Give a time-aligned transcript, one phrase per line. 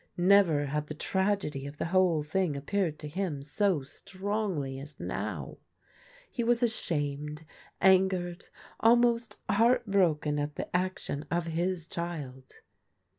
[0.17, 4.99] Never had the trag edy of the whole thing appeared to him so strongly as
[4.99, 5.59] now.
[6.31, 7.45] He was ashamed,
[7.79, 8.45] angered,
[8.79, 12.51] almost heart broken at the action of his child.